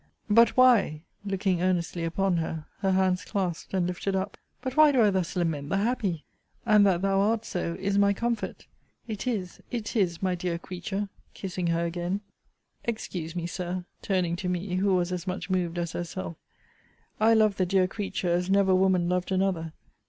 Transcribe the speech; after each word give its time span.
But 0.31 0.57
why, 0.57 1.03
looking 1.23 1.61
earnestly 1.61 2.03
upon 2.03 2.37
her, 2.37 2.65
her 2.79 2.93
hands 2.93 3.23
clasped 3.23 3.71
and 3.75 3.85
lifted 3.85 4.15
up 4.15 4.35
But 4.59 4.75
why 4.75 4.91
do 4.91 4.99
I 5.03 5.11
thus 5.11 5.35
lament 5.35 5.69
the 5.69 5.77
HAPPY? 5.77 6.25
And 6.65 6.87
that 6.87 7.03
thou 7.03 7.19
art 7.19 7.45
so, 7.45 7.77
is 7.79 7.99
my 7.99 8.11
comfort. 8.11 8.65
It 9.07 9.27
is, 9.27 9.61
it 9.69 9.95
is, 9.95 10.23
my 10.23 10.33
dear 10.33 10.57
creature! 10.57 11.09
kissing 11.35 11.67
her 11.67 11.85
again. 11.85 12.21
Excuse 12.83 13.35
me, 13.35 13.45
Sir, 13.45 13.85
[turning 14.01 14.35
to 14.37 14.49
me, 14.49 14.77
who 14.77 14.95
was 14.95 15.11
as 15.11 15.27
much 15.27 15.51
moved 15.51 15.77
as 15.77 15.91
herself,] 15.91 16.35
I 17.19 17.35
loved 17.35 17.59
the 17.59 17.67
dear 17.67 17.87
creature, 17.87 18.31
as 18.33 18.49
never 18.49 18.73
woman 18.73 19.07
loved 19.07 19.31
another. 19.31 19.71